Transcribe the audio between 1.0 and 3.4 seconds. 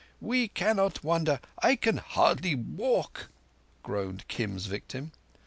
wander! I can hardly walk,"